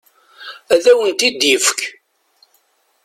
Ad 0.73 0.83
awen-t-id-ifek. 0.91 1.79